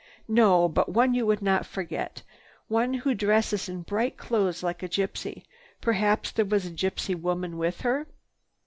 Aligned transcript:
"No, 0.27 0.67
but 0.67 0.89
one 0.89 1.13
you 1.13 1.27
would 1.27 1.43
not 1.43 1.63
forget. 1.63 2.23
One 2.67 2.91
who 2.91 3.13
dresses 3.13 3.69
in 3.69 3.83
bright 3.83 4.17
clothes 4.17 4.63
like 4.63 4.81
a 4.81 4.89
gypsy. 4.89 5.43
Perhaps 5.79 6.31
there 6.31 6.43
was 6.43 6.65
a 6.65 6.71
gypsy 6.71 7.13
woman 7.13 7.55
with 7.55 7.81
her." 7.81 8.07